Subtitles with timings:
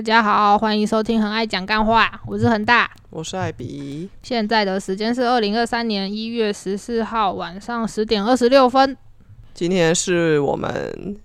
[0.00, 2.90] 大家好，欢迎收听《很爱讲干话》，我是恒大。
[3.10, 8.96] 我是艾比，现在的时间是二零二三年一月十四号晚上十点二十六分。
[9.52, 11.20] 今天是我们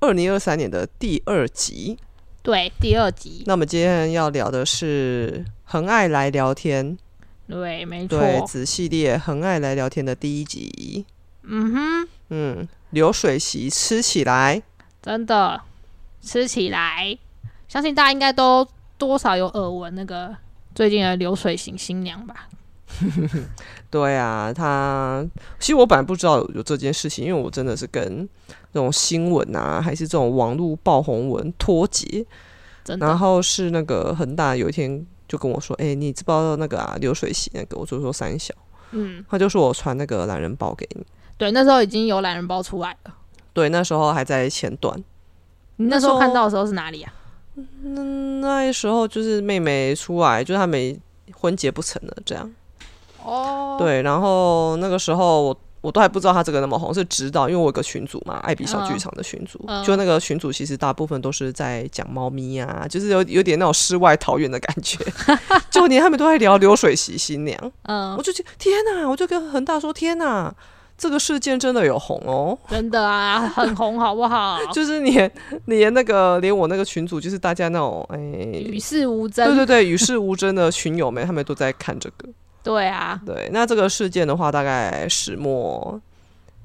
[0.00, 1.98] 二零二三年的第二集。
[2.42, 3.44] 对，第二集。
[3.46, 6.98] 那么今天要聊的是《很爱来聊天》，
[7.46, 11.06] 对，没错，对子系列《很爱来聊天》的第一集。
[11.44, 14.60] 嗯哼，嗯，流水席吃起来，
[15.00, 15.60] 真的
[16.20, 17.16] 吃起来，
[17.76, 18.66] 相信大家应该都
[18.96, 20.34] 多少有耳闻那个
[20.74, 22.48] 最近的流水型新娘吧？
[23.92, 25.22] 对啊，他
[25.60, 28.26] 其实我本来不知道有这件事情，因为我真的是跟
[28.72, 32.24] 这种新闻啊，还是这种网络爆红文脱节。
[32.98, 38.54] 然后是那个恒大有一天就跟我说：“哎、你知不知道那个啊流水席那个？”我就说三小，
[38.92, 41.04] 嗯，他就说我传那个懒人包给你。
[41.36, 43.14] 对，那时候已经有懒人包出来了。
[43.52, 44.98] 对，那时候还在前段，
[45.76, 47.12] 你那时候看到的时候是哪里啊？
[48.40, 51.00] 那时候就是妹妹出来，就是他们
[51.32, 52.50] 婚结不成了这样。
[53.24, 64.98] 哦，对，然后那个时候我我都还不知道他这个那么红，是直到因为我有个群组嘛，艾比小剧场的群组，嗯就那个群组其实大部分都是在讲猫咪啊，就是有有点那种世外桃源的感觉，
[65.70, 70.54] 就连他们都在聊流水席新娘，嗯我，就觉得天哪，我就跟恒大说天哪。
[70.98, 74.58] 这个事件真的有红哦，真的啊，很红，好不好？
[74.72, 75.30] 就是连
[75.66, 79.46] 连那个连我那个群主，就是大家那种哎，与世无争。
[79.46, 82.28] 对对对，与世无争的群友们，他们都在看这个。
[82.62, 86.00] 对啊，对，那这个事件的话，大概始末，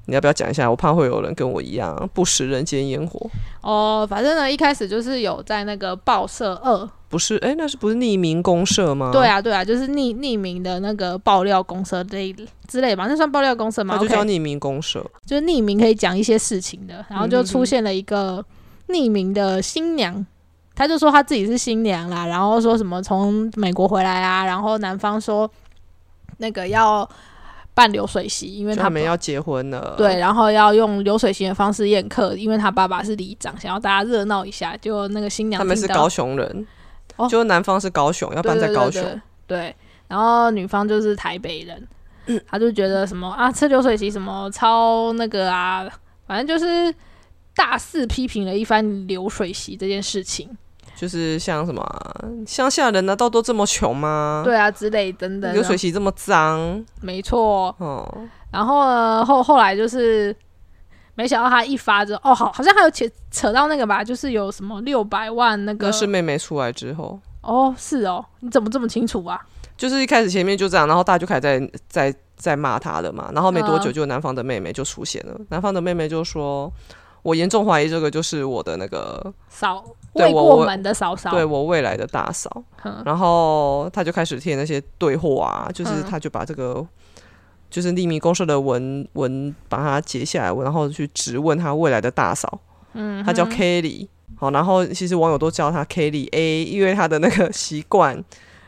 [0.06, 0.68] 你要不要讲一下？
[0.68, 3.30] 我怕会有人跟我一样不食人间烟火。
[3.60, 9.10] 哦，反正呢，一开始就是有在那个报社二，不是，哎，那是不是匿名公社吗？
[9.12, 12.34] 对，啊，对啊，就是匿匿名的那个爆料公社类
[12.66, 15.04] 之类吧，那算爆料公社吗就叫匿名公社。
[15.26, 18.42] 就是匿名可以讲一些事情的，然后就嗯出现了一个
[18.88, 20.26] 匿名的新娘。
[20.74, 25.48] 他就说他自己是新娘啦，然后说什么从美国回来啊，然后男方说
[26.38, 27.06] 那个要
[27.74, 29.94] 办流水席，因为他他们要结婚了。
[29.98, 34.74] 对，，然后要用流水席的方式宴客，因为他爸爸是里长，想要大家热闹一下。
[34.78, 36.66] 就那个新娘他们是高雄人，
[37.16, 39.02] 哦就男方是高雄，要搬在高雄。
[39.46, 39.74] 对
[40.08, 41.88] 然后女方就是台北人，
[42.26, 45.86] 嗯他就觉得什么啊，吃流水席什么超那个啊，
[46.26, 46.94] 反正就是
[47.54, 50.48] 大肆批评了一番流水席这件事情。
[50.94, 55.52] 就是像什么啊乡下人难道都这么穷吗？，对啊，之类等等。
[55.52, 57.74] 流水席这么脏，没错。
[57.78, 58.06] 哦，
[58.50, 60.34] 然后呢，后后来就是。
[61.14, 67.18] 没想到他一发之后，哦，好，好像还有扯扯到那个吧，就是有什么六百万那个，那是妹妹出来之后。
[67.42, 69.40] 哦，是哦，你怎么这么清楚啊？
[69.76, 76.72] 就是一开始前面就这样，然后大家就开始在在在骂他了嘛，然后没多久嗯就男方的妹妹就出现了，男方的妹妹就说
[77.22, 82.50] ：“我严重怀疑这个就是我的那个嫂未对我我过门的嫂嫂，对我未来的大嫂。”
[82.84, 86.84] 嗯然后他就开始贴那些对货啊，就是嗯他就把这个
[87.72, 92.60] 就是匿名公社的文文把它截下来，然后去质问他未来的大嫂，
[92.92, 94.06] 嗯，他叫 Kelly。
[94.36, 98.22] 好，然后其实网友都叫他 Kelly A，因为他的那个习惯。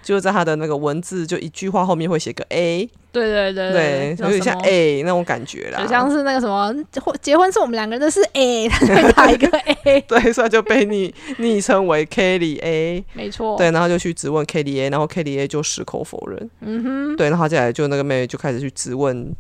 [0.05, 6.73] 就是在他的那个文字，就一句话后面会写个 A，对对对对，有点像 A 那种感觉啦，就像是那个什么
[7.03, 19.35] 婚结婚是我们两个人的事 A， 他就会打一个 A， 对，所以就被昵昵称为 Kelly A，没错，对，然后就去质问 Kelly A，然后 Kelly A 就矢口否认，嗯哼，对，然后接下来就那个妹妹就开始去质问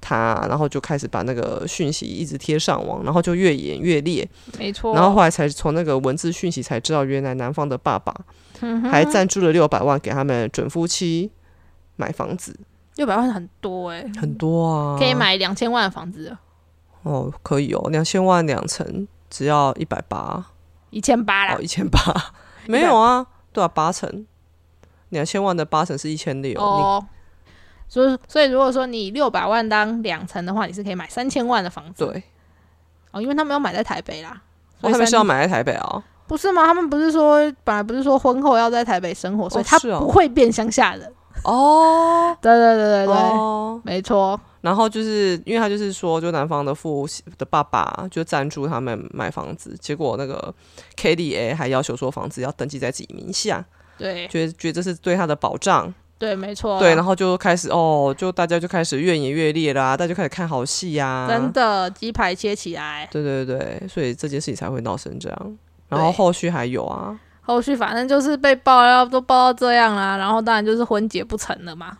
[0.00, 4.26] 他，然后就开始把那个讯息一直贴上网，然后就越演越烈，
[4.58, 8.14] 没错，然后后来才从那个文字讯息才知道，原来男方的爸爸
[8.90, 11.30] 还赞助了六百万给他们准夫妻
[11.96, 12.58] 买房子，
[12.96, 16.36] 六百万很多哎、很多啊，可以买两千万的房子，
[17.02, 20.46] 哦，可以哦，两千万两层只要一百八。
[20.90, 21.54] 一千八啦。
[21.54, 21.98] 哦，，一千八，
[22.66, 24.26] 没有啊，对啊，八成，
[25.10, 27.04] 两千万的八成是一千六，哦。
[27.88, 32.06] 所以，所以如果说你六百万当两层的话，你是可以买三千万的房子。
[32.06, 32.22] 对，
[33.10, 34.40] 哦，因为他们要买在台北啦。
[34.80, 36.66] 所哦，以他们是要买在台北啊，不是吗？
[36.66, 41.12] 他们不是说本来不是说婚后要在台北生活，所以他不会变乡下人。
[41.44, 44.40] 哦，对对对对对，哦，没错。
[44.62, 47.06] 然后就是因为他就是说，就男方的父
[47.38, 50.52] 的爸爸就赞助他们买房子，结果那个
[50.96, 53.64] K D A 还要求说房子要登记在自己名下，
[53.96, 56.80] 对觉得觉得这是对他的保障，对，没错。
[56.80, 65.58] 对，然后就开始哦，就大家就开始越演越烈啦，大家就开始看好戏呀、真的鸡排切起来，对对对，所以这件事情才会闹成这样。
[65.88, 71.96] 然后后续还有啊，后续反正就是被爆料都爆到这样啦，然后当然就是婚结不成了嘛。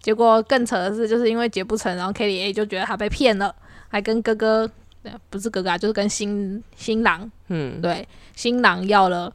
[0.00, 3.54] 结果更扯的是，就是因为结不成，然后 Kelly A 就觉得他被骗了，
[3.88, 4.68] 还跟哥哥，
[5.04, 9.32] 呃不是哥哥啊，就是跟新新郎，嗯，对新郎要了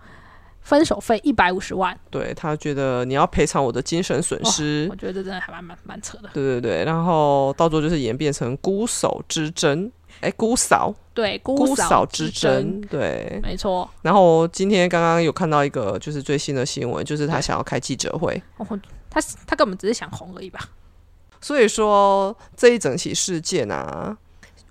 [0.59, 4.85] 分手费一百五十万，对他觉得你要赔偿我的精神损失。
[4.91, 6.29] 我，觉得这真的还蛮蛮蛮扯的。
[6.33, 9.89] 对对对，然后到最后就是演变成孤守之争，
[10.21, 13.39] 哎，姑嫂对，姑姑嫂之之争，对。
[13.41, 13.89] 没错。
[14.01, 18.79] 然后今天刚刚有看到一个就是最新的新闻，就是他想要开记者会，哦，
[19.09, 20.59] 他他根本只是想红而已吧？
[21.39, 24.17] 所以说这一整起事件啊，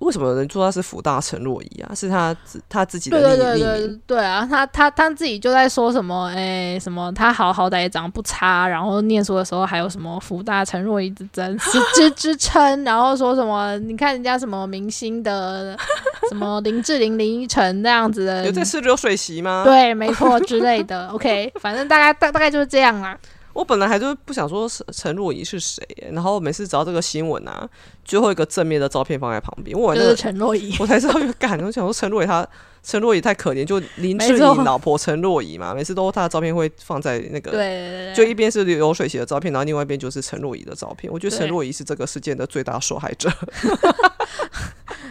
[0.00, 1.94] 为什么有人说他是福大陈若仪啊？
[1.94, 15.76] 是他自他自己的对匿对对对对啊，他他他自己就在说什么，哎、什么他好好歹也长得不差，然后念书的时候还有什么福大陈若仪之争 之之之称，然后说什么你看人家什么明星的
[16.28, 21.08] 什么林志玲、林依晨那样子的有，在吃流水席吗？，对，没错之类的。
[21.08, 23.16] OK，反正大概大大概就是这样啊。
[23.56, 25.82] 我本来还就是不想说陈陈若仪是谁，
[26.12, 27.66] 然后每次只要这个新闻啊，
[28.04, 32.46] 最后一个正面的照片放在旁边，我那个就是陈若仪，我才知道 有感，我想说陈若仪她
[32.82, 41.10] 陈若仪太可怜，就林志颖老婆陈若仪嘛，每次都她的照片会放在那个对就，一边是流水席的照片，然后另外一边就是陈若仪的照片。
[41.10, 43.32] 我觉得陈若仪是这个事件的最大受害者。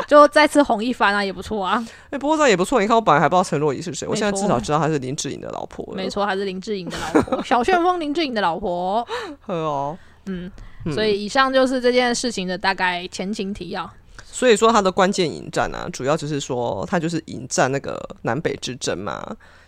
[0.07, 1.85] 就再次红一番啊，也不错啊。
[2.09, 2.79] 哎、不过这样也不错。
[2.79, 5.87] 你看，我本来还不知道陈若仪是谁，我现在至少知道她是林志颖的老婆。
[5.95, 9.05] 没，错，她是林志颖的老婆， 小旋风林志颖的老婆。
[9.45, 9.97] 呵哦。
[10.27, 10.51] 嗯，
[10.85, 13.89] 嗯所以以上就是这件事情的大概前情提要。
[14.23, 19.25] 所以说他的关键引战啊，主要就是说他就是引战那个南北之争嘛，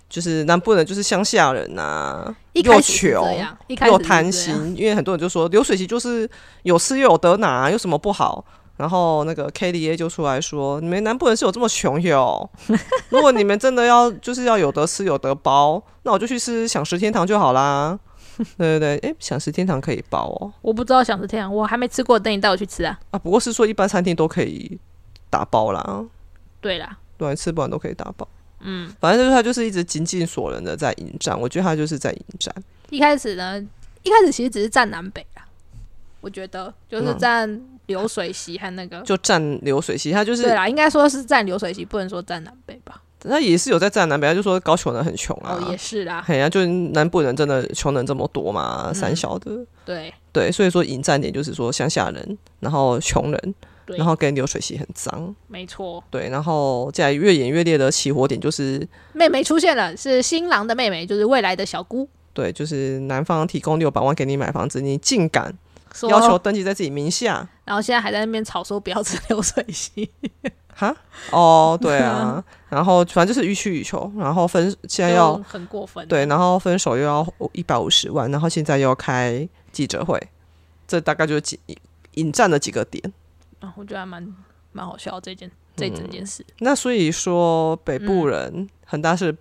[0.10, 3.26] 就是南部人就是乡下人呐、又穷
[3.86, 6.30] 又贪心，因为很多人就说流水席就是
[6.64, 8.44] 有吃又有得拿，有什么不好？
[8.78, 12.50] 然后那个 K D A 就出来说，你们南部人是有这么穷哟？
[13.10, 18.00] 如果你们真的要就是要有得吃有得包，那我就去吃享食天堂就好啦。
[18.56, 20.54] 对对对，哎，享食天堂可以包哦。
[20.62, 23.00] 我不知道享食天堂，我还没吃过，等你带我去吃啊。
[23.10, 24.80] 啊，不过是说一般餐厅都可以
[25.32, 26.06] 打包啦，
[26.62, 28.28] 对啦，对，吃不完都可以打包。
[28.60, 32.54] 嗯，反正就是他就是一直精尽所能的在迎战，我觉得他就是在迎战。
[32.92, 33.60] 一开始呢，
[34.04, 35.42] 一开始其实只是占南北啊，
[36.22, 39.02] 我觉得就是嗯占流水席和那个。
[39.02, 43.02] 就占流水席，他就是对啦，应该说是占流水席，不能说占南北吧？
[43.24, 49.52] 那也是有在占南北，他就说高雄人很穷啊，哦，也是啦，哎呀、就是南部人真的穷人这么多嘛，嗯三小的，
[49.84, 53.56] 对对，所以说引战点就是说乡下人，然后穷人，
[53.88, 56.02] 然，后跟流水席很脏，没错。
[56.12, 65.58] 对，然后再来越演越烈的起火点就是，妹妹出现了，是新郎的妹妹，就是未来的小姑，对，就是男方提供六百万给你买房子，你竟敢说
[66.04, 70.10] 要求登记在自己名下，然后现在还在那边吵说不要吃流水席，
[70.76, 70.96] 哈，
[71.32, 76.08] 哦，对啊， 然后反正就是予取予求，然后分现在要很过分。
[76.08, 80.22] 对，然后分手又要一百五十万，然后现在又要开记者会，
[80.88, 81.60] 这大概就是几
[82.16, 83.14] 引战的几个点。
[83.60, 84.36] 啊，我觉得还蛮
[84.72, 86.46] 蛮好笑这件这整件事。
[86.60, 88.30] 那所以说，北部嗯。
[88.30, 89.36] 人很大是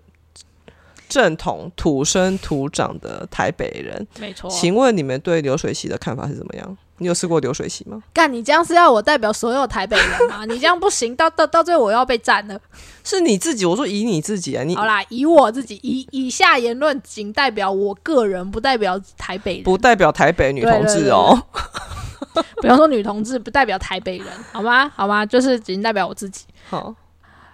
[1.08, 4.06] 正统土生土长的台北人。
[4.18, 6.76] 没错，请问你们对流水席的看法是怎么样？
[6.98, 8.02] 你有试过流水席吗？
[8.14, 10.44] 干你这样是要我代表所有台北人吗？
[10.48, 12.58] 你这样不行，到到到最后我要被占了。
[13.04, 19.62] 是你自己，我说以你自己啊，你好啦，以我自己以以下言论仅代表我个人，不代表台北人。
[19.64, 21.38] 不代表台北女同志哦。
[22.62, 24.90] 比方说女同志，不代表台北人，好吗？
[24.96, 25.24] 好吗？
[25.24, 26.44] 就是仅代表我自己。
[26.68, 26.94] 好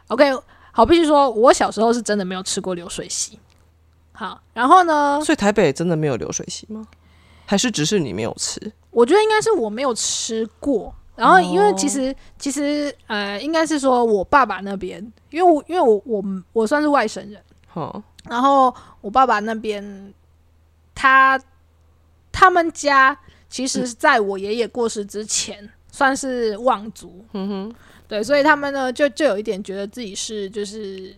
[0.09, 0.33] ，OK，
[0.73, 3.39] 好，必须说，我小时候是真的没有吃过流水席。
[4.13, 6.85] 好，然后呢，所以台北真的没有流水席吗？
[7.47, 8.73] 还是只是你没有吃？
[8.91, 10.95] 我觉得应该是我没有吃过。
[11.15, 20.15] 然后，因为其实、其实呃，应该是说我爸爸那边，因为我因为我我我算是外省人，哈，然后我爸爸那边，
[20.95, 21.39] 他
[22.33, 23.17] 他们家
[23.51, 27.75] 其实在我爷爷过世之前，算是望族，嗯哼，
[28.13, 31.15] 对，所以他们呢就就有一点觉得自己是就是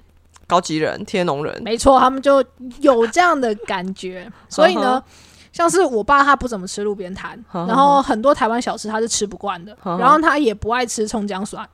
[0.46, 2.44] 高级人、天龙人，没错，他们就
[2.80, 5.02] 有这样的感觉， 所以呢。
[5.52, 11.64] 像是我爸他不怎么吃路边摊，然后很多台湾小吃他是吃不惯的，然后他也不爱吃葱姜蒜，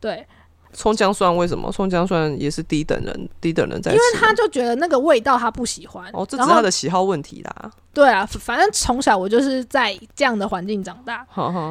[0.00, 0.26] 对，
[0.72, 1.70] 葱姜蒜为什么？
[1.72, 3.96] 葱姜蒜也是低等人，低等人在吃。
[3.96, 6.08] 因为他就觉得那个味道他不喜欢。
[6.12, 7.70] 哦，这只是他的喜好问题啦。
[7.92, 11.26] 对啊，反正从小我就是在这样的环境长大，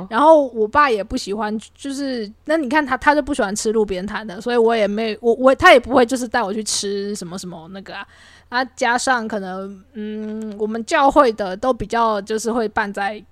[0.10, 8.06] 然后我爸也不喜欢，就是那你看他他就不喜欢吃路边摊的，所以我也没我我他也不会就是带我去吃什么什么那个啊，
[8.50, 13.24] 啊加上可能嗯我们教会的都比较就是会办在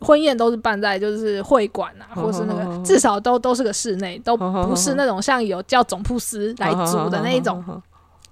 [0.00, 7.64] 婚宴都是办在就是会馆啊，或是那个至少都都是个室内，都不是那种像有叫总铺司来煮的那一种，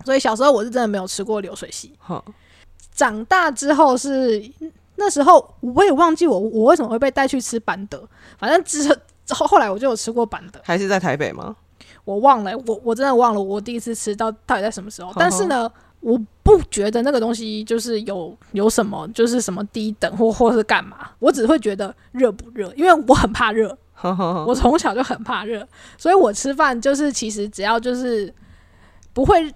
[0.04, 1.92] 所以小时候我是真的没有吃过流水席。
[1.98, 2.22] 哈，
[2.94, 4.42] 长大之后是
[4.96, 8.02] 那时候我也忘记我我为什么会被带去吃板德，
[8.38, 8.88] 反正之
[9.34, 11.56] 后后来我就有吃过板德，还是在台北吗？
[12.04, 15.12] 我忘了，我我真的忘了我第一次吃到到底在什么时候。
[15.16, 15.68] 但是呢，
[16.06, 23.76] 我不觉得那个东西就是有有什么，就是什么低等或或是干嘛，我只会觉得热不热，因为我很怕热，
[24.46, 25.66] 我从小就很怕热，
[25.98, 28.32] 所以我吃饭就是其实只要就是
[29.12, 29.52] 不会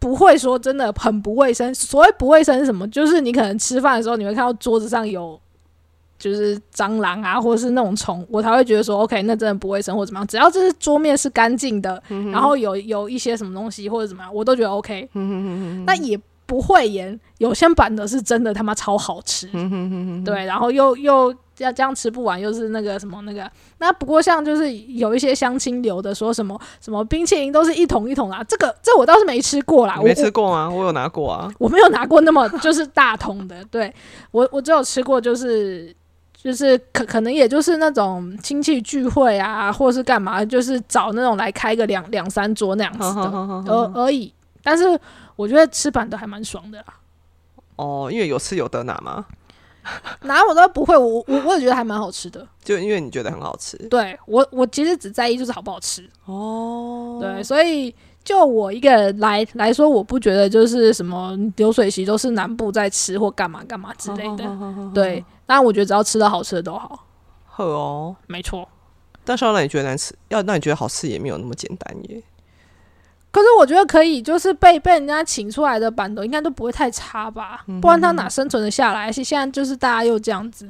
[0.00, 1.72] 不会说真的很不卫生。
[1.72, 2.88] 所谓不卫生是什么？
[2.88, 5.40] 就是你可能吃饭的时候你会看到桌子上有
[6.20, 10.26] 就是蟑螂啊，或者是那种虫，我才会觉得说 OK，那真的不卫生或怎么样。
[10.28, 12.00] 只要就是桌面是干净的，
[12.30, 15.08] 然后有有一些什么东西或者怎么样，我都觉得 OK。
[15.84, 19.48] 那也不会言，有些版的是真的他妈超好吃，
[20.24, 21.34] 对，然后又又。
[21.60, 23.46] 要这样吃不完，又是那个什么那个，
[23.80, 30.70] 那不过像就是有一些相亲流的说什么什么冰淇淋都是一桶一桶啊，这个这我倒是没吃过啦，没吃过吗？
[30.70, 33.94] 我有拿过啊，我没有拿过那么就是大桶的，对
[34.30, 35.94] 我我只有吃过就是
[36.42, 43.30] 就是可可能也就是那种亲戚聚会啊，或是干嘛，就是找那种来开个两两三桌那样子的
[43.66, 44.32] 而而已，
[44.62, 44.98] 但是
[45.36, 46.86] 我觉得吃板的还蛮爽的啦。
[47.76, 49.26] 哦，因为有吃有得拿吗？
[50.22, 53.76] 拿我都不会，我我我也觉得还蛮好吃的，就因为你觉得很好吃。
[53.88, 57.18] 对我我其实只在意就是好不好吃哦。
[57.20, 57.94] 对，所以
[58.30, 64.44] 就我一个人来来说，我不觉得就是什么流水席都是南部在吃或干嘛干嘛之类的。
[64.94, 67.06] 对，当然我觉得只要吃到好吃的都好。
[67.44, 68.68] 好哦，没错。
[69.24, 72.22] 但是要让你觉得难吃，要让你觉得好吃也没有那么简单耶。
[73.32, 77.64] 可是我觉得可以，就是被被人家请出来的板凳应该都不会太差吧？
[77.82, 79.06] 不然他哪生存的下来？
[79.06, 80.68] 而且现在就是大家又这样子，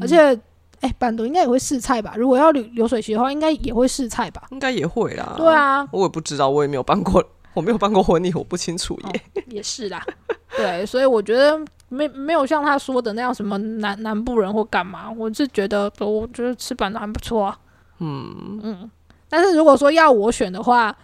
[0.00, 0.38] 而且
[0.80, 2.14] 哎，板凳应该也会试菜吧？
[2.16, 4.42] 如果要流流水席的话，应该也会试菜吧？
[4.50, 5.34] 应该也会啦。
[5.36, 9.42] 对啊，我也不知道，我也没有办过，我没有办过婚礼，我不清楚耶。
[9.48, 10.04] 也是啦，
[10.56, 11.58] 对，所以我觉得
[11.88, 17.58] 没没有像他说的那样什么南南部人或干嘛，我是觉得我觉得吃板的还不错啊。
[17.98, 18.90] 嗯嗯，
[19.28, 20.96] 但是如果说要我选的话。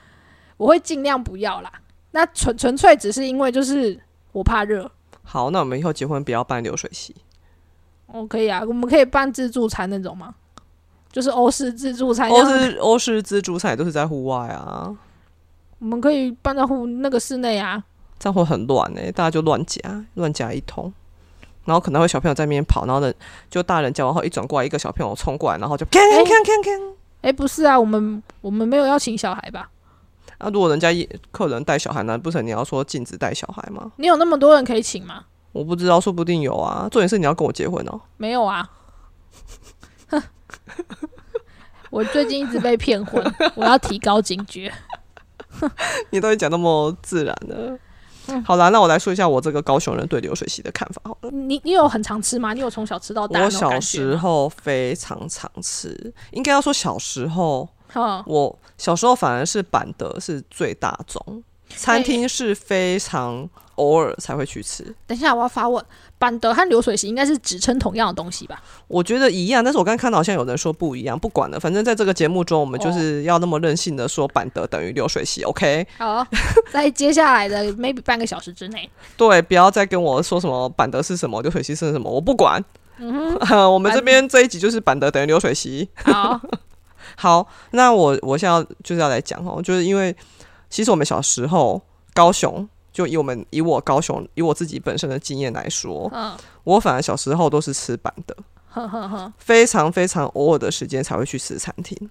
[0.57, 1.73] 我会尽量不要啦，
[2.13, 4.01] 那纯纯粹只是因为就是
[4.31, 4.89] 我怕热。
[5.25, 7.13] 好，那我们以后结婚不要办流水席。
[8.07, 10.35] 哦，可以啊，我们可以办自助餐那种吗？
[11.11, 12.29] 就是欧式自助餐。
[12.29, 14.95] 欧式欧式自助餐都是在户外啊。
[15.79, 17.83] 我们可以办在户那个室内啊。
[18.19, 19.81] 这样会很乱哎，大家就乱夹，
[20.15, 20.93] 乱夹一通，
[21.65, 23.13] 然后可能会小朋友在那边跑，然后呢，
[23.51, 26.81] 就大人夹完后一转过来，一个小朋友冲过来，然后就看看看看。
[27.23, 29.69] 哎，不是啊，我们我们没有要请小孩吧？
[30.39, 30.91] 那如果人家
[31.31, 32.19] 客人带小孩呢？
[32.19, 33.93] 不成你要说禁止带小孩吗？
[33.97, 35.25] 你有那么多人可以请吗？
[35.55, 36.87] 我不知道，说不定有啊。
[36.91, 37.99] 重点是你要跟我结婚哦。
[38.19, 38.69] 没有啊。
[41.91, 44.71] 我最近一直被骗婚，我要提高警觉。
[46.11, 47.79] 你都讲那么自然的。
[48.45, 51.01] 好啦，那我来说一下我这个高雄人对流水席的看法。
[51.05, 52.53] 好了，你你有很常吃吗？
[52.53, 53.41] 你有从小吃到大？
[53.41, 57.69] 我小时候非常常吃，应该要说小时候。
[58.27, 64.85] 我小时候反而是板的是最大众，餐厅是非常偶尔才会去吃。
[65.07, 65.85] 等一下，我要发问，
[66.19, 68.63] 板德和流水席应该是指称同样的东西吧？
[68.89, 75.87] 我觉得一样，但是我刚刚看到好像有人说不一样，不管了，反正在这个节目中，我们就是要那么任性的说板德等于流水席 OK？
[75.99, 76.27] 好，
[76.71, 82.65] 在接下来的 maybe 半个小时之内，对，不要再跟我说什么板德是什么，流水席是什么，我不管。
[82.99, 85.89] 嗯哼， 我们这边这一集就是板德等于流水席。
[85.95, 86.41] 好。
[87.17, 90.15] 好，那我我现在就是要来讲哦，就是因为
[90.71, 91.81] 其实我们小时候
[92.13, 96.33] 高雄，就以我们以我高雄以我自己本身的经验来说，嗯，
[96.63, 98.37] 我反而小时候都是吃板的，
[99.37, 102.09] 非常非常偶尔的时间才会去吃餐厅。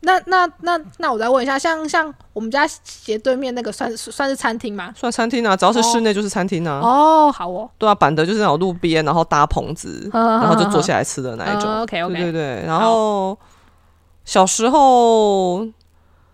[0.00, 4.92] 那那那那我再问一下，像像我们家斜对面那个算算是餐厅吗？
[4.96, 6.78] 算餐厅啊，只要是室内就是餐厅啊。
[6.80, 7.68] 哦，好哦。
[7.78, 11.70] 对啊，板的就是那种路边，然后搭棚子， 然后就坐下来吃的那一种。
[11.82, 13.38] OK OK，对对对，然后。
[14.24, 15.66] 小时候，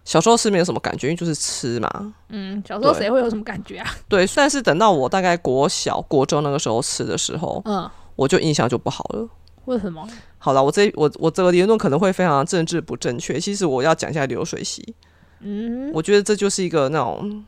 [0.08, 2.14] 小时候是没有什么感觉，因为就是吃嘛。
[2.30, 3.86] 嗯，小时候谁会有什么感觉啊？
[4.08, 7.86] 对，算是等到我大概国小、国中那个时候吃的时候，嗯，
[8.16, 9.28] 我就印象就不好了。
[9.66, 10.08] 为什么？
[10.38, 13.38] 好了，我这我我这个言论可能会非常政治不正确。
[13.38, 14.94] 其实我要讲一下流水席。
[15.40, 17.44] 嗯，我觉得这就是一个那种，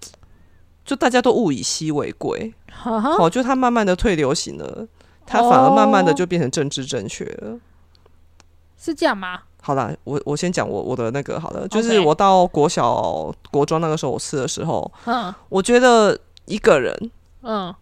[0.84, 2.52] 就大家都物以稀为贵。
[2.70, 4.86] 好，就它慢慢的退流行了，
[5.24, 7.58] 它反而慢慢的就变成政治正确了。
[8.82, 9.42] 是这样吗？
[9.62, 17.10] 好了，我我先讲我我的那个好了，就是我到国小国中那个时候我吃的时候，嗯，我觉得一个人，
[17.42, 17.74] 嗯，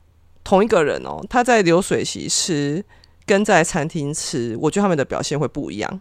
[0.42, 2.84] 同一个人哦，他在流水席吃
[3.24, 6.00] 跟在餐厅吃，我觉得他们的表现会不一样。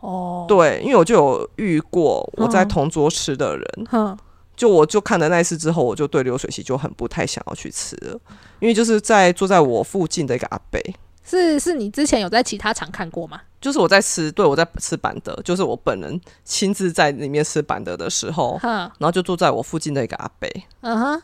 [0.00, 4.16] 哦，对，因为我就有遇过我在同桌吃的人，嗯，
[4.56, 8.18] 就我就看了那一次之后，我就对流水席就很不太想要去吃了，
[8.60, 10.80] 因为就是在坐在我附近的一个阿伯。
[11.30, 13.40] 是是你之前有在其他场看过吗？
[13.60, 20.48] 就是我在吃，对我在吃板德，就是我本人亲自在里面吃板德的时候，然后就坐在我附近的一个阿伯，
[20.80, 21.22] 嗯哼，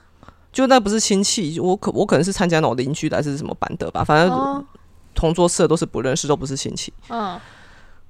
[0.53, 4.65] 就那不是亲戚，我可我可能是参加那种邻居的还是什么板德吧，反正哦，
[5.15, 6.93] 同桌吃的都是不认识，都不是亲戚。
[7.09, 7.41] 嗯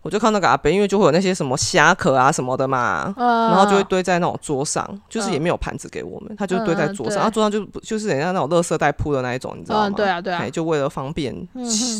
[0.06, 5.42] 我就看那个阿伯，因为就会有那些什么虾壳啊什么的嘛，嗯，然后就会堆在那种桌上，就是也嗯。
[5.42, 9.88] 没有盘子给我们，他就堆在桌上，嗯他桌上就就是人家那种垃圾袋铺的那一种，你知道吗？
[9.88, 10.38] 嗯，对啊，对啊。
[10.38, 11.32] 哎，，就为了方便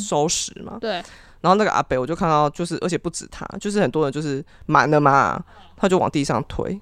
[0.01, 0.79] 收拾嘛。
[0.81, 0.95] 对，
[1.41, 5.41] 然后那个阿北，我就看到，就是而且不止他，就是很多人就是满了嘛，
[5.77, 6.81] 他就往地上推，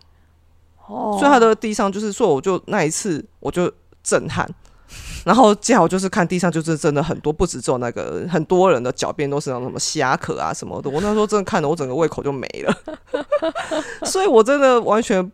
[0.87, 3.71] 哦，所以他的地上就是所以，我就那一次我就
[4.03, 4.49] 震撼。
[5.25, 10.91] 然后最好就是看地上，就是真的很多，不止只有那个很多人的脚边都是那种什么虾壳啊什么的。
[10.91, 12.77] 我那时候真的看的，我整个胃口就没了。
[14.05, 15.33] 所以我真的完全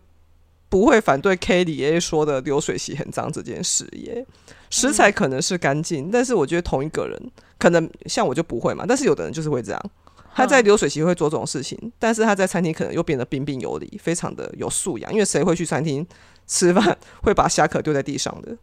[0.69, 4.25] 不会反对 K 里 A 说的流水席很脏这件事耶。
[4.71, 7.21] 食材可能是干净，但是我觉得同一个人
[7.59, 9.91] 可能像我就不会嘛，但是有的人就是会这样。
[10.33, 15.13] 他在流水席会做这种事情，但是他在餐厅可能又变得彬彬有礼，非常的有素养。
[15.13, 16.07] 因为谁会去餐厅
[16.47, 18.57] 吃饭会把虾壳丢在地上的？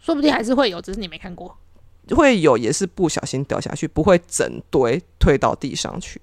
[0.00, 1.56] 说不定还是会有，只是你没看过。
[2.10, 6.20] 会有也是不小心掉下去，不会整堆推到地上去。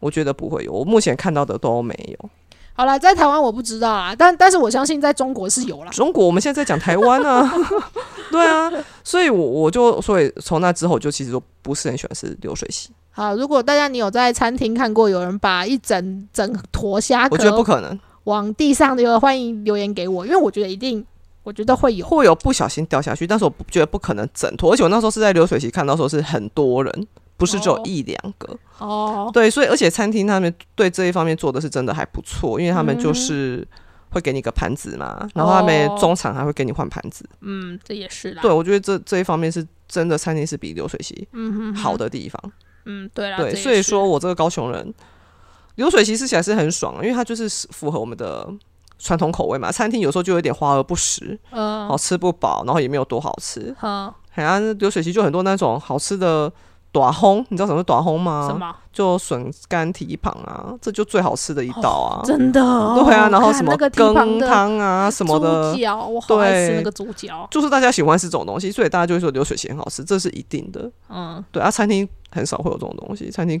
[0.00, 2.30] 我觉得不会有，我目前看到的都没有。
[2.74, 5.90] 好了，在台湾我不知道啊，但但是我相信在中国是有啦。
[5.90, 7.52] 中国我们现在在讲台湾啊，
[8.32, 8.72] 对啊，
[9.04, 21.04] 所以我我就所以从那之后，就其实都不是很喜欢吃流水席，好，如果大家你有在餐厅看过有人把一整整坨虾我觉得不可能往地上的，欢迎留言给我，因为我觉得一定，
[21.42, 22.06] 我觉得会有。
[22.06, 27.06] 会有不小心掉下去，但是我不觉得不可能整脱，而且我那时候是在流水席看到，时候是很多人，
[27.36, 28.56] 不是只有哦一两个。
[28.78, 33.66] 哦，对，所以而且餐厅他们对这一方面做的是真的还不错，因为他们就是
[34.10, 37.24] 会给你一个盘子嘛，然后他们哦中场还会给你换盘子。
[37.40, 38.42] 嗯，这也是啦。
[38.42, 42.52] 对，我觉得这这一方面是真的，餐厅是比流水席嗯好的地方。
[42.84, 43.38] 嗯，对啦。
[43.38, 44.92] 对，所以说我这个高雄人，
[45.76, 48.46] 流水席吃起来是很爽，因为它就是符合我们的
[49.02, 49.72] 传统口味嘛。
[49.72, 53.74] 餐厅有时候就有点华而不实，嗯，好吃不饱，然后也没有多好吃。
[53.78, 56.50] 好，好像流水席就很多那种好吃的。
[56.92, 58.46] 短烘，你知道什么是短烘吗？
[58.50, 58.70] 什么？
[58.92, 62.20] 就笋干蹄膀啊，这就最好吃的一道啊。
[62.22, 62.60] 真的？
[62.60, 67.48] 对啊，然后什么羹的汤啊什么的猪，脚，我好爱吃对那个猪脚。
[67.50, 70.92] 就是大家喜欢吃这种东西，所以大家就会说流水席很好吃，这是一定的。
[71.08, 73.58] 嗯，对啊，餐厅很少会有这种东西，餐厅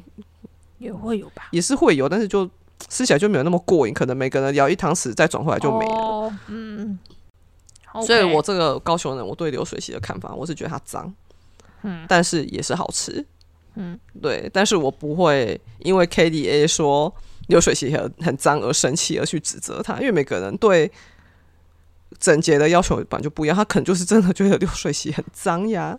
[0.76, 1.48] 也会有吧。
[1.52, 2.46] 也是会有，但是就
[2.88, 5.94] 吃起来就没有那么过瘾，可能每个人舀一汤匙再转回来就没了。
[5.94, 6.98] 哦、嗯，
[8.06, 11.12] 所以我这个高雄人，我对流水席的看法，我是觉得它脏，
[11.82, 12.04] 嗯。
[12.08, 13.24] 但是也是好吃，
[13.74, 17.14] 嗯，对，但是我不会因为 K D A 说
[17.48, 20.90] 流水席很很脏而生气而去指责他，因为每个人对
[22.18, 25.98] 整洁的要求本来就不一样，他可能就是真的觉得流水席很脏呀，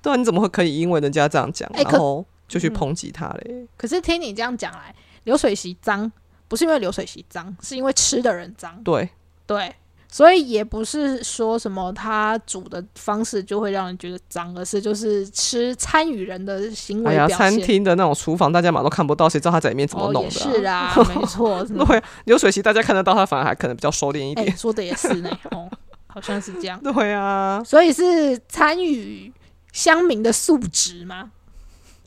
[0.00, 3.66] 对啊，你怎么会可以因为人家这样讲，然后就去嗯抨击他嘞？
[3.76, 6.10] 可是听你这样讲来，流水席脏
[6.48, 8.82] 不是因为流水席脏，是因为吃的人脏。
[8.82, 9.08] 对，
[9.46, 9.74] 对，
[10.08, 17.38] 所以也不是说什么他煮的方式就会让人觉得脏，而是就是吃参与人的行哎呀，为表现。
[17.38, 20.92] 餐厅的那种厨房大家嘛都看不到，谁知道他在里面怎么哦，弄的、也是啊？
[21.14, 21.64] 没错。
[21.64, 24.56] 对啊，流水席大家看得到，他反而还可能比较收敛一哎、点。
[24.56, 25.70] 说的也是呢，哦，
[26.08, 26.78] 好像是这样。
[26.84, 29.32] 对啊， 所以是参与
[29.72, 31.30] 乡民的素质吗？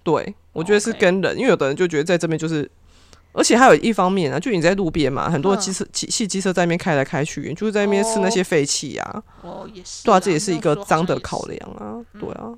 [0.03, 2.69] 对，我觉得是跟人，因为有的人就觉得在这边就是，
[3.35, 10.03] 而且还有一方面啊，就你在路边嘛，很多嗯机车、汽汽机车在那边开来开去，就是在那边吃那些废气啊，哦，也是。
[10.05, 12.53] 对啊，这也是一个脏的考量啊，对啊。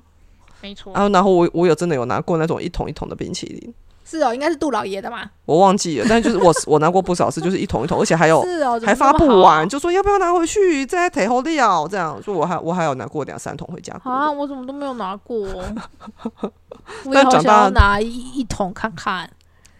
[0.60, 0.92] 没错。
[0.92, 5.28] 啊，然后我我有真的有拿过那种一桶一桶的冰淇淋，是哦，应该是杜老爷的嘛？
[5.44, 13.92] 我忘记了，但就是我我拿过不少次，就是一桶一桶，而且还有是哦，还发不完，就说要不要拿回去，再腿后料这样，所以我还我还有拿过两三桶回家。
[14.04, 15.38] 啊，我怎么都没有拿过？
[17.04, 19.30] 我也好想但长大要拿一一桶看看。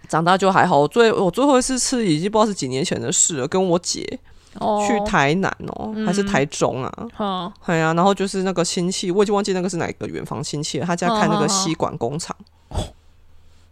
[0.08, 4.18] 长大就还好，我最我最后一次吃已经不知道是几年前的事了，跟我姐
[4.58, 7.08] 哦，去台南哦、还是嗯台中啊？
[7.18, 12.34] 嗯，哎呀、然后就是那个亲戚，我已经忘记那个是哪个远房亲戚了，他家开那个吸管工厂，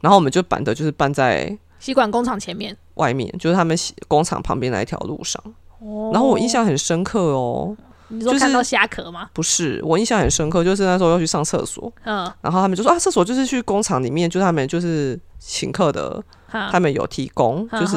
[0.01, 2.77] 然后我们就搬的就是办在吸管工厂前面。
[2.95, 5.43] 外面，就是他们洗工厂旁边那一条路上。
[5.81, 9.29] 哦然后我印，象很深刻哦，就是你说看到虾壳吗？
[9.33, 17.97] 不是我印象很深刻，就是那时候要去上厕所，嗯，然后他们就说啊，厕所就是去工厂里面，就是他们就是请客的，他们有提供，就是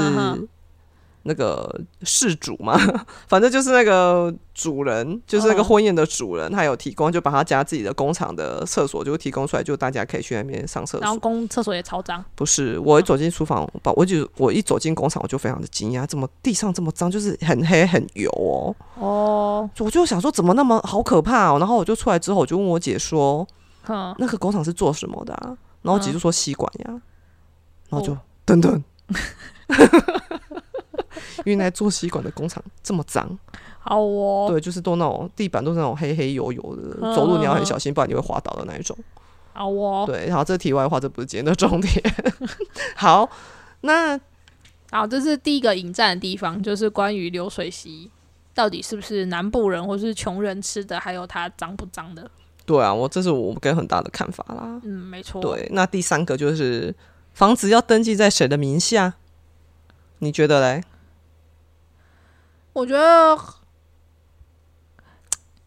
[1.30, 2.76] 那个事主嘛，
[3.28, 11.20] 反正就是那个主人，就是那个嗯婚宴的主人，他有提供，就把他家自己的工厂的厕所就提供出来，就大家可以去那边上厕所然后所。
[11.22, 12.26] 公厕所也超脏。
[12.34, 18.76] 不是，我一走进厨房，把我就我一走进工厂，我就非常的惊讶，怎么地上这么脏，就是很黑很油哦。
[18.96, 23.48] 哦，我就想说怎么那么好可怕哦，然后我就出来之后，我就问我姐说，
[23.84, 25.56] 哼，那个工厂是做什么的啊？
[25.84, 27.02] 然后姐就说吸管呀，
[27.90, 28.84] 然后就哦等等，
[31.50, 33.38] 原来做吸管的工厂这么脏，
[33.80, 38.98] 好哦，对，就是都那种地板都是那种黑黑油油的，嗯走路你要很小心，不然你会滑倒的那一种。
[39.54, 42.16] 好哦，对，好，这题外话，这不是今天的重点。
[42.96, 43.30] 好，
[43.82, 44.20] 那
[44.92, 48.10] 好，这是第一个引战的地方，就是关于流水席
[48.54, 52.30] 到底是不是南部人或是穷人吃的，还有它脏不脏的。
[52.66, 54.80] 对啊，我这是我跟很大的看法啦。
[54.84, 56.96] 嗯，没错。，对，那第三个就是
[57.34, 59.16] 房子要登记在谁的名下？
[60.20, 60.84] 你觉得嘞？
[62.80, 63.38] 我觉得，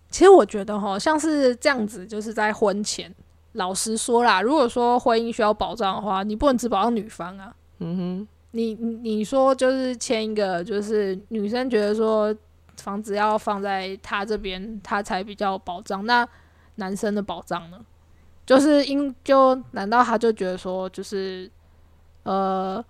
[0.09, 3.15] 其实我觉得哈，像是这样子，就是在婚前，
[3.53, 7.55] 老实说啦，如果说婚姻需要保障的话，你不能只保障女方啊。
[7.81, 12.35] 嗯哼，你你你说就是签一个，就是女生觉得说
[12.79, 16.07] 房子要放在她这边，她才比较保障。
[16.07, 16.27] 那
[16.77, 17.79] 男生的保障呢？
[18.45, 21.49] 就是因就难道他就觉得说，就是
[22.25, 22.85] 呃，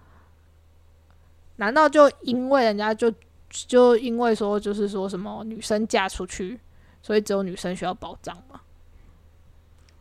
[1.57, 3.13] 难道就因为人家就
[3.53, 6.59] 就因为说就是说什么女生嫁出去，
[7.03, 8.61] 所以只有女生需要保障嘛？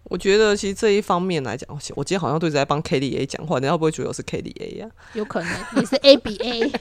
[0.05, 6.71] 我觉得其实这一方面来讲，我今天好像都一直在帮 K D A 讲话，你要不会觉得我是 K D A 呀、有可能你是 A B A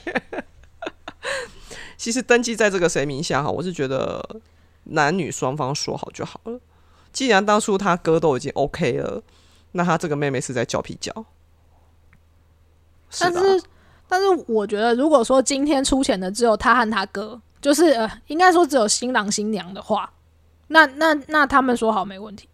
[1.95, 4.41] 其实登记在这个谁名下哈，我是觉得
[4.85, 6.59] 男女双方说好就好了。
[7.13, 9.21] 既然当初他哥都已经 OK 了，
[9.73, 11.25] 那他这个妹妹是在叫皮叫，吧？
[13.19, 13.63] 但是，
[14.11, 20.11] 但是我觉得，如果说今天出钱的只有他和他哥，就是呃，应该说只有新郎新娘的话，
[20.67, 22.49] 那那那他们说好没问题。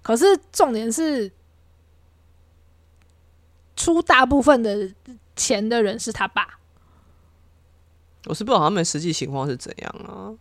[0.00, 1.30] 可是重点是，
[3.76, 4.90] 出大部分的
[5.36, 6.58] 钱的人是他爸。
[8.24, 10.32] 我是不知道他们实际情况是怎样啊。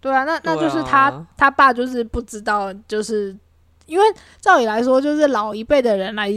[0.00, 3.38] 对啊，那那就是他、啊他爸就是不知道，就是
[3.86, 4.04] 因为
[4.40, 6.28] 照理来说，就是老一辈的人来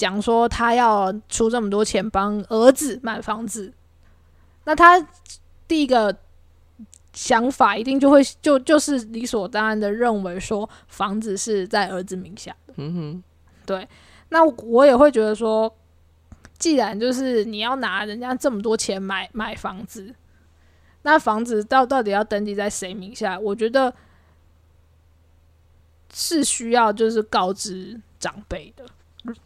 [0.00, 3.70] 讲说他要出这么多钱帮儿子买房子，
[4.64, 4.98] 那他
[5.68, 6.16] 第一个
[7.12, 12.72] 想法一定就会就就是理所当然的认为说房子是在儿子名下的。
[12.78, 13.24] 嗯哼，
[13.66, 13.86] 对，
[14.30, 15.70] 那我也会觉得说，
[16.58, 20.14] 既然就是你要拿人家这么多钱买买房子，
[21.02, 23.38] 那房子到到底要登记在谁名下？
[23.38, 23.94] 我觉得
[26.14, 28.86] 是需要就是告知长辈的。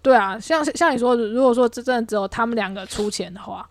[0.03, 3.69] 对啊，像像你说，如果说这真的只有他们两个出钱的话，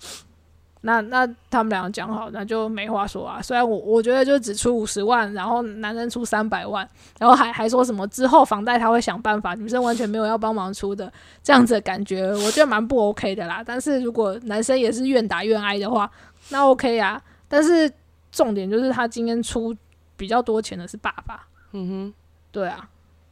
[0.81, 3.41] 那那他们两个讲好，那就没话说啊。
[3.41, 6.85] 虽然我我觉得就只出五十万，然后男生出三百万，
[7.19, 11.09] 然后还还说什么之后房贷他会想办法，女生完全没有要帮忙出的
[11.41, 13.63] 这样子的感觉，我觉得蛮不 OK 的啦。
[13.65, 16.11] 但是如果男生也是愿打愿挨的话，
[16.49, 17.21] 那 OK 啊。
[17.47, 17.89] 但是
[18.29, 19.73] 重点就是他今天出
[20.17, 22.13] 比较多钱的是爸爸，嗯哼，
[22.51, 22.89] 对啊，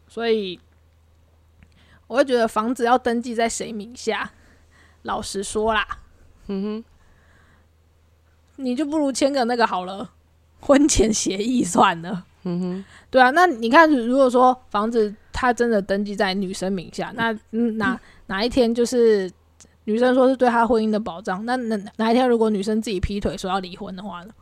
[0.08, 0.58] 所以
[2.12, 4.30] 我会觉得房子要登记在谁名下，
[5.04, 5.88] 老实说啦，
[6.48, 6.84] 嗯
[8.58, 10.12] 你就不如签个那个好了，
[10.60, 12.26] 婚前协议算了。
[12.44, 19.32] 嗯哼，对啊，那你看，如果说房子他真的登记在女生名下，那嗯哪哪一天就是
[19.86, 24.34] 女生说是对她婚姻的保障，那哪哪一天如果女生自己劈腿说要离婚的话呢？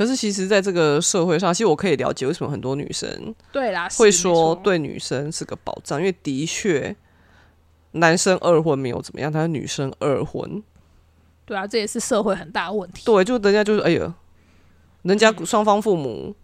[0.00, 6.96] 可是其实，在这个社会上，其实我可以了解为什么很多女生对啦，会说对女生是个保障，因为的确
[7.90, 10.62] 男生二婚没有怎么样，但是女生二婚，
[11.44, 13.02] 对啊，这也是社会很大的问题。
[13.04, 14.14] 对，就人家就是哎呀，
[15.02, 16.34] 人家双方父母，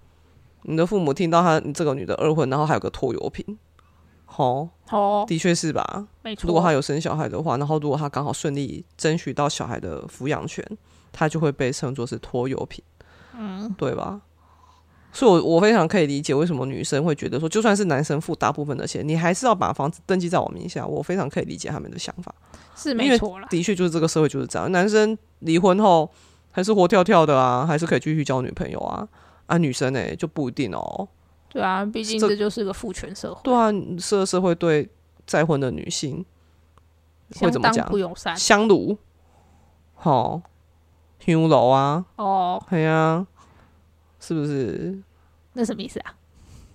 [0.64, 3.56] 你的父母听到他你这个女的二婚，然后还有个拖油瓶，
[4.26, 6.06] 好，哦，的确是吧？
[6.20, 6.46] 没错。
[6.46, 10.62] 如果他有生小孩的话，然后如果他刚好顺利争取到小孩的抚养权，
[11.10, 12.84] 他就会被称作是拖油瓶，
[13.36, 14.20] 嗯，对吧？
[15.12, 20.86] 所以我，我非常可以理解为什么女生会觉得说，就算是男生付大部分的钱，你还是要把房子登记在我名下。
[20.86, 22.34] 我非常可以理解他们的想法，
[22.74, 23.48] 是没错啦。
[23.48, 26.10] 的确就是这个社会就是这样，男生离婚后
[26.52, 29.08] 还是活跳跳的啊，还是可以继续交女朋友啊，
[29.46, 31.08] 啊，女生呢、就不一定哦。
[31.48, 34.86] 对啊，毕竟这这就是个父权社会，对啊，社社会对
[35.26, 36.22] 再婚的女性
[37.40, 37.96] 会怎么讲不？
[37.96, 38.36] 友善。
[38.36, 38.98] 香炉，
[39.94, 40.42] 好，
[41.26, 43.26] 香楼啊，哦，对啊、
[44.20, 44.96] 是不是？
[45.54, 46.14] 那什么意思啊？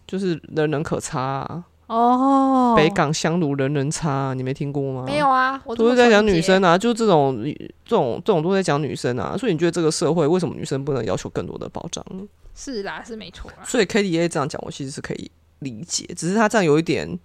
[0.06, 5.04] 就是人人可擦、啊，哦，北港香炉人人擦啊、你没听过吗？
[5.06, 7.42] 没有啊，我都是在讲女生啊，就这种
[7.86, 12.06] 这种这种都在讲女生啊，所以你觉得这个社会为什么女生不能要求更多的保障？
[12.54, 13.64] 是啦，是没错啦。
[13.66, 17.18] 所以 K D A 这样讲，我其实是可以理解，只是他这样有一点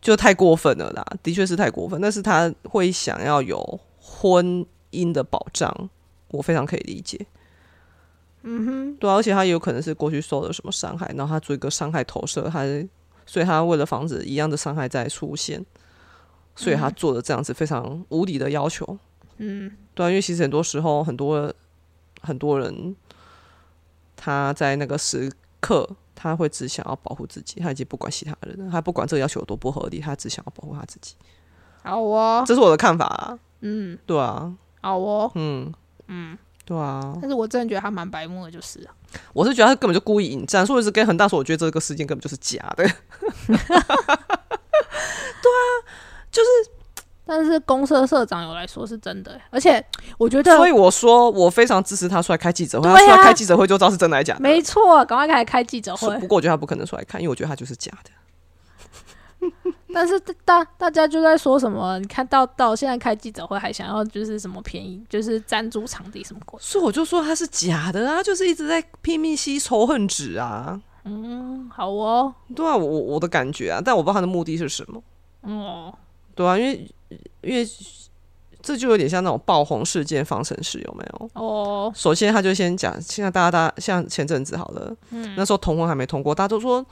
[0.00, 2.00] 就太过分了啦，的确是太过分。
[2.00, 5.90] 但是他会想要有婚姻的保障，
[6.36, 7.26] 我非常可以理解。
[8.42, 12.62] 嗯哼，对啊、而且他也有可能是过去受了什么伤害，然后他做一个伤害投射，他
[13.24, 15.64] 所以他为了防止一样的伤害再出现，
[16.54, 18.98] 所以他做了这样子非常无理的要求。
[19.38, 21.52] 嗯，对啊，因为其实很多时候很多
[22.20, 22.94] 很多人
[24.14, 31.14] 他在那个时刻，他会只想要保护自己，他已经不管其他人了，他不管这个要求有多不合理，他只想要保护他自己。
[31.82, 33.38] 好哦，这是我的看法啊。
[33.60, 35.72] 嗯，对啊，好哦，嗯
[36.08, 38.90] 嗯，对啊，但是我真的觉得他蛮白目的，就是了
[39.32, 42.84] 我是觉得他根本就故意引战，所以是跟恒大说，我觉得这个事件根本就是假的。
[42.84, 43.86] 对啊，
[46.30, 46.48] 就是
[47.26, 49.82] 但是公社社长有来说是真的欸，而且
[50.18, 54.40] 我觉得所以我说我非常支持他出来开记者会，啊他出来开记者会就知道是真的还是假的。
[54.40, 56.14] 没错，赶快开始开记者会。
[56.18, 58.10] 不过我觉得他不可能出来看，因为我觉得他就是假的。
[59.94, 61.98] 但是大大家就在说什么？
[62.00, 66.58] 你看到到现在开记者会还想要就是什么便宜，就是赞助场地什么鬼？
[66.60, 70.80] 所以我就说他是假的啊，就是一直在拼命吸仇恨值啊。
[71.04, 75.02] 嗯，好哦，对啊，我我我的感觉啊，但我不知道他的目的是什么。
[75.42, 75.94] 哦，
[76.34, 76.90] 对啊，因为
[77.42, 77.66] 因为
[78.62, 81.30] 这就有点像那种爆红事件方程式，有没有？
[81.34, 86.84] 哦，首先他就先讲，现在大家大家像前阵子好了，嗯那时候同婚还没通过，大家都说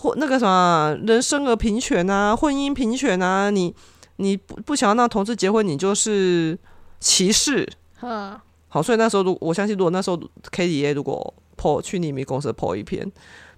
[0.00, 3.74] 婚那个什么人生而平权啊，婚姻平权啊，你
[4.16, 6.58] 你不不想要让同志结婚，你就是
[6.98, 7.68] 歧视。
[8.00, 10.18] 呵，好，所以那时候如我相信，如果那时候
[10.50, 13.12] K D A 如果 po 去匿名公司 po 一篇，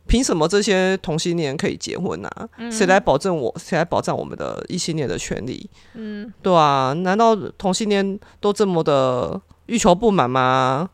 [0.09, 2.49] 凭什么这些同性恋可以结婚啊？
[2.73, 3.55] 谁来保证我？
[3.57, 5.71] 谁来保障我们的异性恋的权利？
[5.95, 10.91] 嗯，对啊，难道同性恋都这么的欲求不满吗？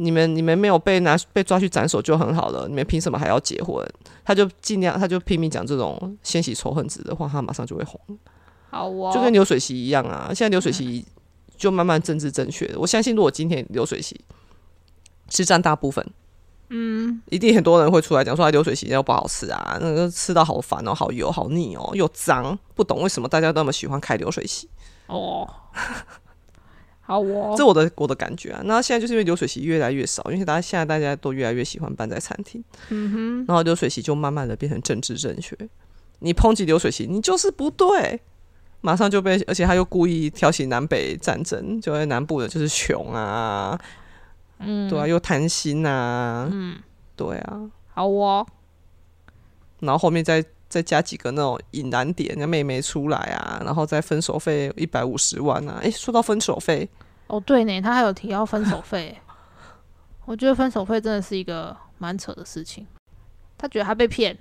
[0.00, 3.84] 你们你们没有被拿被抓去斩首就很好了，你们凭什么还要结婚？
[4.24, 8.00] 他就尽量他就拼命讲这种掀起仇恨值的话，他马上就会红，
[8.70, 10.28] 好哦，就跟流水席一样啊。
[10.28, 11.04] 现在流水席
[11.56, 14.18] 就慢慢政治正确，我相信如果今天流水席
[15.30, 16.06] 是占大部分，
[16.68, 24.68] 嗯，一定很多人会出来讲说，哎流水席又不好吃啊，那个吃到好烦哦，好油，好腻哦，又脏，不懂为什么大家都那么喜欢开流水席。
[25.06, 25.48] 哦，
[27.08, 28.60] 好哦，这我的我的感觉啊。
[28.66, 35.56] 那现在就是因为流水席越来越少，因为大家现在大家都越来越喜欢办在餐厅，嗯哼，然后流水席就慢慢的变成政治正确。
[36.18, 38.20] 你抨击流水席，你就是不对，
[38.82, 43.80] 马上就被，而且他又故意挑起南北战争，就在南部的就是穷啊，
[44.58, 46.76] 嗯，对啊，又贪心啊，嗯，
[47.16, 48.46] 对啊，好哦，
[49.80, 55.78] 然后后面再再加几个那种引燃点，那妹妹出来啊，然后再分手费一百五十万啊。
[55.82, 56.88] 诶，说到分手费，
[57.26, 59.18] 哦对呢，他还有提到分手费，
[60.26, 62.86] 我觉得分手费真的是一个蛮扯的事情。
[63.56, 64.36] 他觉得他被骗，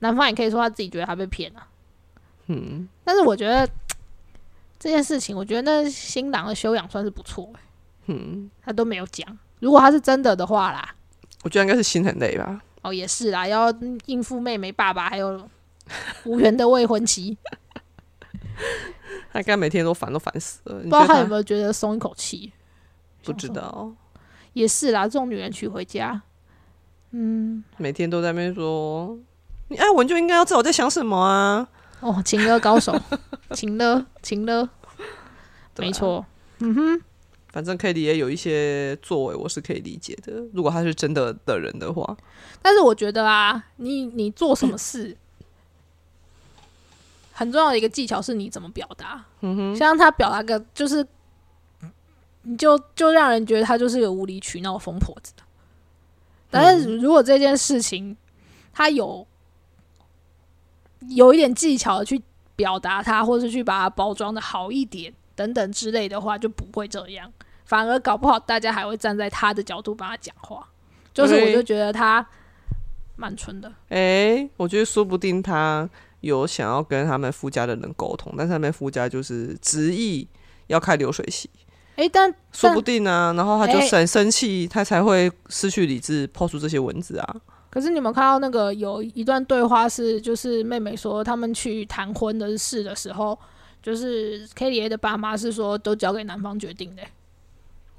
[0.00, 1.66] 男方也可以说他自己觉得他被骗啊。
[2.48, 3.68] 嗯，但是我觉得
[4.78, 7.60] 这件事情，我觉得那新郎的修养算是不错、欸，
[8.06, 9.26] 嗯，他都没有讲。
[9.60, 10.94] 如果他是真的的话啦，
[11.42, 12.60] 我觉得应该是心很累吧。
[12.86, 13.72] 哦，也是啦，要
[14.04, 15.48] 应付妹妹、爸爸，还有
[16.24, 17.36] 无缘的未婚妻，
[19.32, 20.76] 他应该每天都烦都烦死了。
[20.76, 22.52] 不不知道他有没有觉得松一口气？
[23.24, 23.92] 不知道，
[24.52, 26.22] 也是啦，这种女人娶回家，
[27.10, 29.18] 嗯，每天都在那边说
[29.68, 31.68] 你爱我就应该要知道我在想什么啊。
[31.98, 32.94] 哦，情勒高手，
[33.50, 34.68] 情 勒情勒，
[35.76, 36.24] 没错，
[36.58, 37.02] 嗯哼。
[37.56, 40.30] 反正 K D 也有一些作为，我是可以理解的。
[40.52, 42.14] 如果他是真的的人的话，
[42.60, 45.16] 但是我觉得啊，你你做什么事，
[47.32, 49.24] 很重要的一个技巧是你怎么表达。
[49.40, 51.02] 嗯哼，像他表达个就是，
[52.42, 55.32] 你就就让人觉得他就是个无理取闹疯婆子。
[56.50, 58.14] 但是如果这件事情
[58.70, 59.26] 他有
[61.08, 62.20] 有一点技巧的去
[62.54, 67.32] 表达它，或是去把它包装的好一点等等之类的话，就不会这样。
[67.66, 70.66] 反而搞不好大家还会站在他的角度帮他讲话。
[71.12, 72.26] 就是我就觉得他
[73.16, 73.70] 蛮蠢的。
[73.88, 75.88] 诶，我觉得说不定他
[76.20, 80.26] 有想要跟他们夫家的人沟通，但是他们夫家就是执意
[80.66, 81.50] 要开流水席。
[81.96, 87.36] 诶，但说不定啊，然后他就诶很生气，他才会失去理智，抛出这些文字啊。
[87.70, 93.38] 可是你们看到那个有一段对话是，就是妹妹说他们去谈婚的事的时候，
[93.82, 97.02] 就是 K D A 的爸妈是说都交给男方决定的、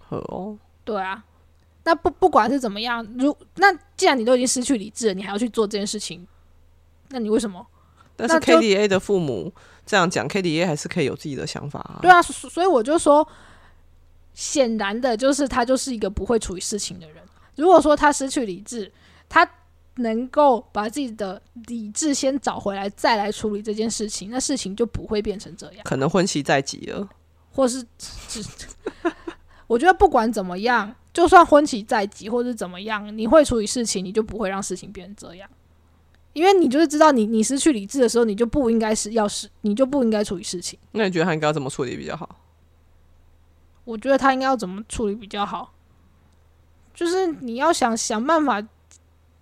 [0.09, 1.23] 呵哦，对啊，
[1.83, 6.25] 那不不管是怎么样，如那既然你都已经失去理智了，你还要去做这件事情，
[7.09, 7.65] 那你为什么？
[8.15, 9.53] 但是 KDA 的父母
[9.85, 11.99] 这样讲，KDA 还是可以有自己的想法啊。
[12.01, 13.27] 对啊，所所以我就说，
[14.33, 17.23] 显然的就是他就是一个不会处理事情的人。
[17.55, 18.91] 如果说他失去理智，
[19.29, 19.47] 他
[19.95, 25.81] 能够把自己的理智先找回来，再来处理这件事情，那事情就不会变成这样。
[25.83, 27.07] 可能婚期在即了，
[27.51, 28.43] 或是只，
[29.67, 35.49] 我觉得不管怎么样，就算婚期在即或者怎么样，你会处理事情，你就不会让事情变成这样。
[36.33, 40.77] 因为你就是知道你你失去理智的时候，你就不应该是要是你就不应该处理事情。
[40.91, 42.29] 那你觉得他应该要怎么处理比较好？
[43.83, 45.73] 我觉得他应该要怎么处理比较好，
[46.93, 48.61] 就是你要想想办法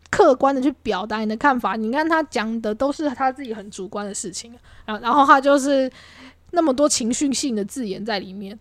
[0.09, 1.75] 客观的去表达你的看法。
[1.75, 5.91] 你看他讲的都是他自己很主观的事情，然后然后他就是
[6.51, 8.57] 那么多情绪性的字眼在里面。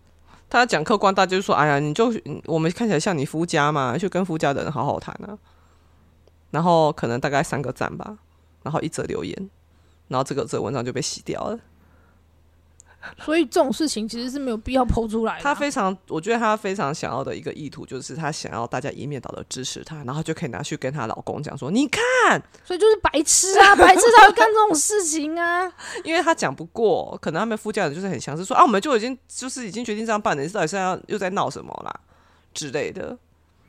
[0.55, 2.13] 他讲客观，大家就说：“哎呀，你就
[2.47, 5.37] 我们看起来像你夫家嘛，就跟夫家的人好好谈啊。”
[6.53, 8.17] 然后可能大概三个赞吧，
[8.63, 9.51] 然后一则留言，
[10.07, 11.59] 然后这个这文章就被洗掉了。
[13.25, 15.43] 所以这种事情其实是没有必要剖出来的啊。
[15.43, 25.71] 他非常，我觉得他非常想要的一个意图，就是他想要大家一面倒的支持他，然后就可以拿去跟她老公讲说：“你看，所以就是白痴啊， 白痴才会干这种事情啊。
[26.03, 32.01] 因为他讲不过，可能他们夫家人就是很强势，说啊，我们就已经就是已经决定这样办了，你到底是要又在闹什么啦
[32.53, 33.17] 之类的。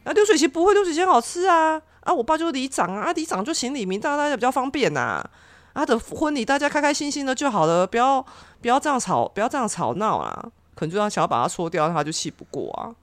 [0.03, 1.81] 啊，流水席不会，流水席很好吃啊。
[2.01, 5.29] 啊，我爸就是里长啊，啊里长就行李明，大家比较方便呐、啊。
[5.75, 8.25] 他的婚礼大家开开心心的就好了，不要
[8.61, 10.51] 不要这样吵，不要这样吵闹啊。
[10.73, 12.95] 可能就要想要把他说掉，他就气不过啊。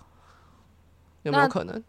[1.22, 1.82] 有没有可能？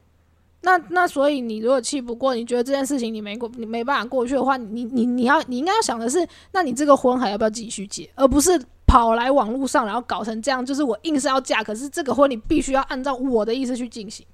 [0.62, 14.26] 那那所以你如果气不过，你觉得这件事情你没过，你没办法过去的话，你你你要你应该要想的是，那你这个婚还要不要继续结，而不是跑来网络上然后搞成这样，就是我硬是要嫁，可是这个婚礼必须要按照我的意思去进行。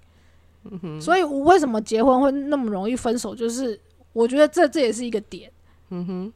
[0.70, 3.80] 嗯所以我为什么结婚会那么容易分手，就是
[4.14, 5.52] 我觉得这这也是一个点。
[5.90, 6.34] 嗯哼，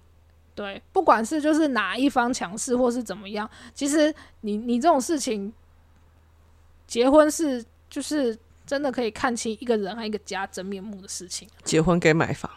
[0.55, 5.51] 对，不管是就是哪一方强势或是怎么样，其实你你这种事情，
[6.85, 11.47] 结婚是就是真的可以看清一个人和一个家真面目的事情。
[11.63, 12.51] 结婚跟买房，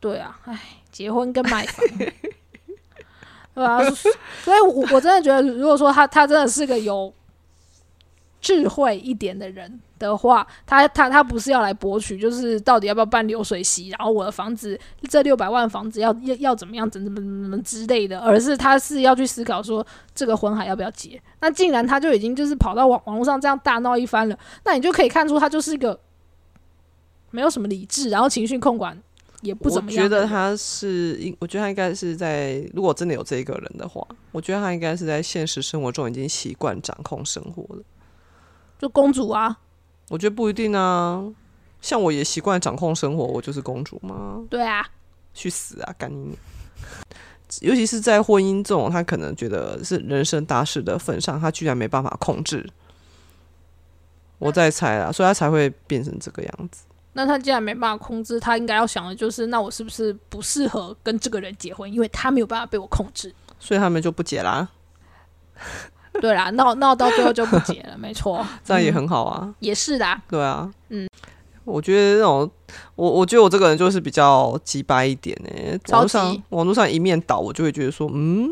[0.00, 0.60] 对啊，哎，
[0.92, 1.86] 结婚跟买房，
[3.54, 3.78] 对啊，
[4.44, 7.12] 所以我我真的觉得，如果说他他真的是个有
[8.40, 14.78] 智慧一点的人的话，他他他不是要来博取，就是到底要不要办流水席，然后我的房子
[15.08, 21.20] 这六百万房子要要要怎么样，怎怎么怎么怎么之类的，而是他是要去思考说这个婚还要不要结。
[21.40, 25.98] 那既然他就已经就是跑到网网络上这样大闹一番了，那你就可以看出他就是一个
[27.30, 28.96] 没有什么理智，然后情绪控管
[29.42, 30.14] 也不怎么样我觉。
[30.14, 37.82] 得他是应，我觉得他应该是在，如果真的有这一个人的话，我觉得他应该是在现实生活中已经习惯掌控生活了。
[38.78, 39.58] 就公主啊，
[40.08, 41.22] 我觉得不一定啊，
[41.80, 44.42] 像我也习惯掌控生活，我就是公主吗？
[44.48, 44.86] 对啊，
[45.34, 46.38] 去死啊，干你！
[47.60, 52.68] 尤其是在婚姻这种，他可能觉得是人生大事的份上，他居然没办法控制。
[54.38, 56.84] 我在猜啊，所以他才会变成这个样子。
[57.12, 61.90] 那他既然没办法控制，他应该要想的就是，那我是不是不适合跟这个人结婚？
[61.90, 63.34] 因为他没有办法被我控制。
[63.58, 64.68] 所以他们就不结啦，
[66.20, 69.54] 对啦，闹闹到最后就不结了，没错， 这样也很好啊。
[69.60, 70.06] 也是的。
[70.28, 71.08] 对啊，嗯，
[71.64, 72.50] 我觉得那种，
[72.94, 78.50] 我我觉得我这个人就是比较鸡掰一点呢、超网络上级网络上一面倒，我就会觉得说，嗯，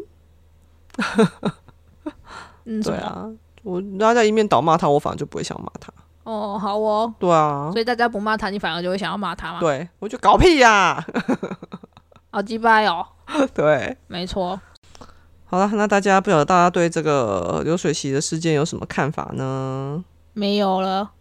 [2.65, 3.27] 嗯，对啊，
[3.63, 5.93] 我大家一面倒骂他，我反而就不会想骂他。
[6.25, 7.13] 哦，好哦。
[7.19, 7.71] 对啊。
[7.73, 9.61] 所，以大家不骂他，你反而就会想要骂他嘛？
[9.61, 11.05] 对我就搞屁呀、
[12.31, 13.07] 好鸡掰哦，
[13.55, 14.59] 对，没错。
[15.47, 20.05] 好了，那大家不晓得大家对这个流水席的事件有什么看法呢？
[20.33, 21.13] 没有了。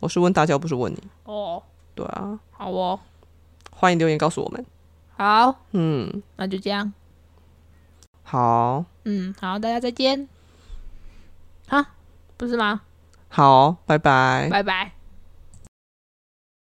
[0.00, 1.02] 我是问大家，不是问你。
[1.24, 1.62] 哦，
[1.94, 2.98] 对啊，好哦，
[3.70, 4.64] 欢迎留言告诉我们。
[5.16, 6.92] 好，嗯，那就这样。
[8.24, 10.28] 好嗯，好，大家再见。
[11.68, 11.86] 哈，
[12.36, 12.80] 不是吗？
[13.28, 14.48] 好，拜拜。
[14.50, 15.01] 拜拜。